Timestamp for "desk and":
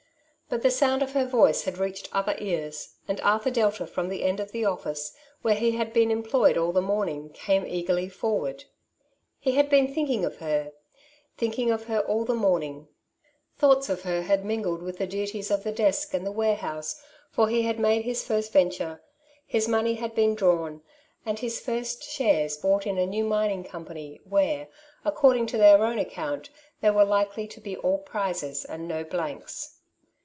15.71-16.25